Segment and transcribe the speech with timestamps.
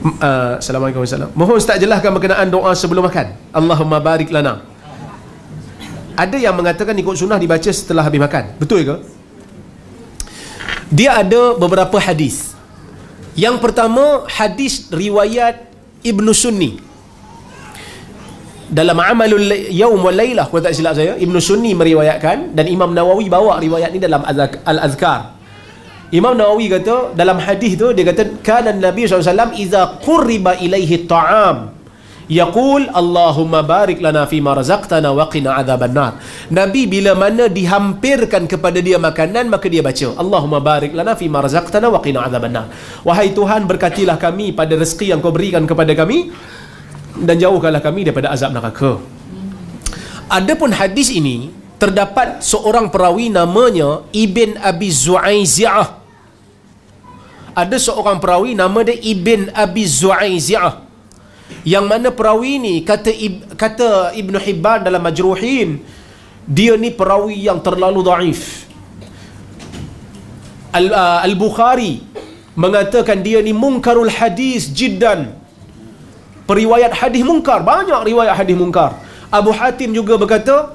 [0.00, 3.36] Uh, Assalamualaikum warahmatullahi Mohon Ustaz jelaskan berkenaan doa sebelum makan.
[3.52, 4.64] Allahumma barik lana.
[6.16, 8.56] Ada yang mengatakan ikut sunnah dibaca setelah habis makan.
[8.56, 8.96] Betul ke?
[10.88, 12.56] Dia ada beberapa hadis.
[13.36, 15.68] Yang pertama hadis riwayat
[16.00, 16.80] Ibnu Sunni.
[18.72, 23.28] Dalam Amalul Yaum wal Lailah kalau tak silap saya, Ibnu Sunni meriwayatkan dan Imam Nawawi
[23.28, 24.24] bawa riwayat ni dalam
[24.64, 25.39] Al-Azkar.
[26.10, 31.70] Imam Nawawi kata dalam hadis tu dia kata kana Nabi SAW iza qurriba ilaihi ta'am
[32.26, 36.18] yaqul Allahumma barik lana fi ma razaqtana wa qina adzaban nar.
[36.50, 41.46] Nabi bila mana dihampirkan kepada dia makanan maka dia baca Allahumma barik lana fi ma
[41.46, 42.66] razaqtana wa qina adzaban nar.
[43.06, 46.34] Wahai Tuhan berkatilah kami pada rezeki yang kau berikan kepada kami
[47.22, 48.98] dan jauhkanlah kami daripada azab neraka.
[50.30, 55.99] Adapun hadis ini terdapat seorang perawi namanya Ibn Abi Zu'aizi'ah
[57.54, 60.86] ada seorang perawi nama dia Ibn Abi Zu'aizi'ah
[61.66, 63.10] yang mana perawi ni kata
[63.58, 65.82] kata Ibn Hibban dalam Majruhin
[66.46, 68.66] dia ni perawi yang terlalu daif.
[70.70, 71.98] Uh, Al-Bukhari
[72.54, 75.34] mengatakan dia ni mungkarul hadis jiddan.
[76.46, 78.98] Periwayat hadis mungkar banyak riwayat hadis mungkar
[79.30, 80.74] Abu Hatim juga berkata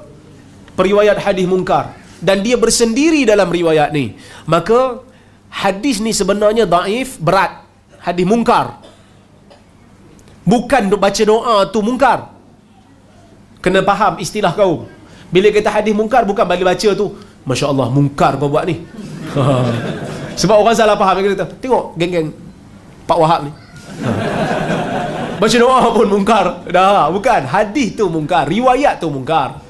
[0.79, 1.91] periwayat hadis mungkar
[2.23, 4.15] dan dia bersendiri dalam riwayat ni.
[4.47, 5.03] Maka
[5.55, 7.63] hadis ni sebenarnya daif berat.
[8.03, 8.83] Hadis mungkar.
[10.45, 12.29] Bukan baca doa tu mungkar.
[13.63, 14.85] Kena faham istilah kau.
[15.33, 17.17] Bila kita hadis mungkar bukan balik baca tu.
[17.47, 18.83] Masya Allah mungkar kau buat ni.
[20.39, 22.29] Sebab orang salah faham kata tengok geng-geng
[23.09, 23.51] Pak Wahab ni.
[25.41, 26.45] Baca doa pun mungkar.
[26.69, 27.41] Dah bukan.
[27.47, 29.65] Hadis tu mungkar riwayat tu mungkar.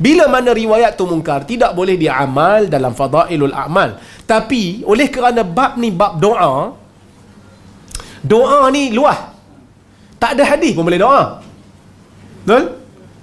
[0.00, 4.00] Bila mana riwayat tu mungkar tidak boleh diamal dalam fadailul a'mal
[4.30, 6.78] tapi oleh kerana bab ni bab doa
[8.32, 9.18] doa ni luah.
[10.22, 11.22] Tak ada hadis pun boleh doa.
[12.44, 12.64] Betul?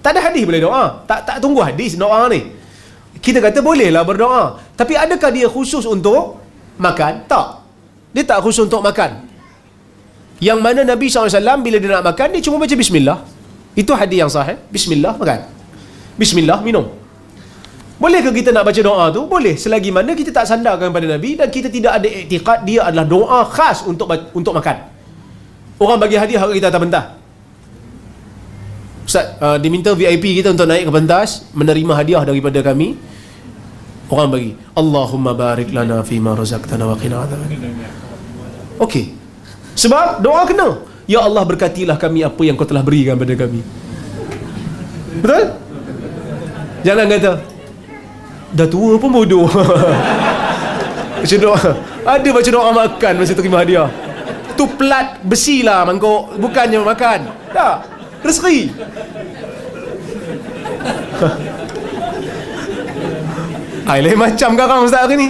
[0.04, 0.84] Tak ada hadis boleh doa.
[1.10, 2.42] Tak tak tunggu hadis doa ni.
[3.22, 4.44] Kita kata bolehlah berdoa.
[4.80, 6.42] Tapi adakah dia khusus untuk
[6.82, 7.24] makan?
[7.32, 7.48] Tak.
[8.14, 9.30] Dia tak khusus untuk makan.
[10.42, 13.20] Yang mana Nabi SAW bila dia nak makan dia cuma baca bismillah.
[13.78, 14.58] Itu hadis yang sahih.
[14.74, 15.40] Bismillah makan.
[16.18, 16.97] Bismillah minum
[17.98, 19.26] boleh ke kita nak baca doa tu?
[19.26, 19.58] Boleh.
[19.58, 23.42] Selagi mana kita tak sandarkan pada Nabi dan kita tidak ada iktikad dia adalah doa
[23.50, 24.06] khas untuk
[24.38, 24.86] untuk makan.
[25.82, 27.06] Orang bagi hadiah kita atas pentas.
[29.08, 33.00] Ustaz, uh, diminta VIP kita untuk naik ke pentas, menerima hadiah daripada kami.
[34.14, 34.54] Orang bagi.
[34.78, 37.50] Allahumma barik lana fi ma razaqtana wa qina adzaban.
[38.78, 39.16] Okey.
[39.74, 40.86] Sebab doa kena.
[41.10, 43.64] Ya Allah berkatilah kami apa yang kau telah berikan pada kami.
[45.24, 45.46] Betul?
[46.86, 47.57] Jangan kata,
[48.54, 49.48] dah tua pun bodoh.
[51.18, 51.60] Baca doa
[52.08, 53.90] ada baca doa makan masa terima hadiah.
[54.54, 57.20] Tu plat besi lah mangkuk bukannya makan.
[57.52, 57.76] Tak
[58.22, 58.70] rezeki
[63.88, 65.28] Ay, lain macam garang ustaz hari ni.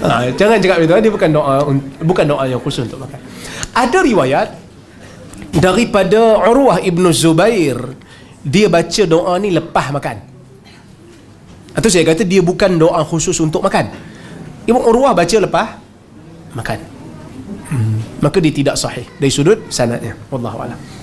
[0.00, 1.54] Ha, jangan cakap itu dia bukan doa
[2.00, 3.20] bukan doa yang khusus untuk makan.
[3.76, 4.48] Ada riwayat
[5.58, 7.78] daripada Urwah Ibn Zubair
[8.42, 10.16] dia baca doa ni lepas makan.
[11.74, 13.90] Atau saya kata dia bukan doa khusus untuk makan.
[14.66, 15.68] Ibn Urwah baca lepas
[16.54, 16.80] makan.
[17.68, 18.00] Hmm.
[18.24, 19.04] maka dia tidak sahih.
[19.20, 20.16] Dari sudut sanadnya.
[20.32, 20.97] Wallahualam